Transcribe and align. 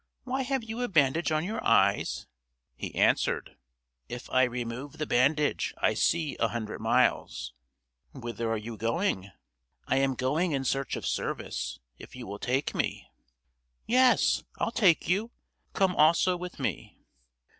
"Why 0.23 0.41
have 0.41 0.63
you 0.63 0.81
a 0.81 0.87
bandage 0.87 1.31
on 1.31 1.43
your 1.43 1.63
eyes?" 1.63 2.25
He 2.75 2.95
answered, 2.95 3.55
"If 4.09 4.31
I 4.31 4.45
remove 4.45 4.93
the 4.93 5.05
bandage, 5.05 5.75
I 5.77 5.93
see 5.93 6.35
a 6.39 6.47
hundred 6.47 6.79
miles." 6.81 7.53
"Whither 8.11 8.49
are 8.51 8.57
you 8.57 8.77
going?" 8.77 9.29
"I 9.85 9.97
am 9.97 10.15
going 10.15 10.53
in 10.53 10.63
search 10.63 10.95
of 10.95 11.05
service, 11.05 11.77
if 11.99 12.15
you 12.15 12.25
will 12.25 12.39
take 12.39 12.73
me." 12.73 13.11
"Yes, 13.85 14.43
I'll 14.57 14.71
take 14.71 15.07
you. 15.07 15.29
Come 15.73 15.95
also 15.95 16.35
with 16.35 16.57
me." 16.59 16.97